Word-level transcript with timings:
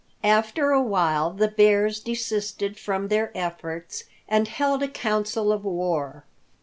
After 0.23 0.71
a 0.71 0.81
while 0.81 1.29
the 1.29 1.47
bears 1.47 1.99
desisted 1.99 2.75
from 2.79 3.07
their 3.07 3.31
efforts 3.37 4.05
and 4.27 4.47
held 4.47 4.81
a 4.81 4.87
council 4.87 5.51
of 5.51 5.63
war. 5.63 6.25